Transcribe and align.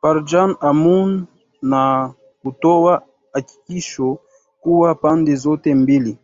parjan 0.00 0.50
amoon 0.68 1.10
na 1.62 2.12
kutoa 2.40 3.02
hakikisho 3.32 4.18
kuwa 4.60 4.94
pande 4.94 5.34
zote 5.36 5.74
mbili 5.74 6.18